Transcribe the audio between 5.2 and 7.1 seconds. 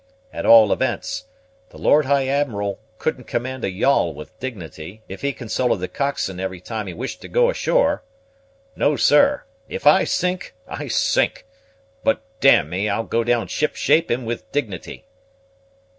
he consulted the cockswain every time he